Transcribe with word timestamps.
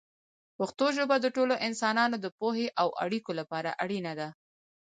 پښتو 0.57 0.85
ژبه 0.97 1.15
د 1.19 1.27
ټولو 1.35 1.53
انسانانو 1.67 2.15
د 2.19 2.27
پوهې 2.39 2.67
او 2.81 2.87
اړیکو 3.03 3.31
لپاره 3.39 3.69
اړینه 3.83 4.13
ده. 4.19 4.27